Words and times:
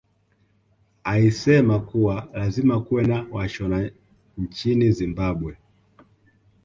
Aisema 1.03 1.79
kuwa 1.79 2.29
lazima 2.33 2.81
kuwe 2.81 3.03
na 3.07 3.27
washona 3.31 3.91
nchini 4.37 4.91
Zimbabwe 4.91 5.57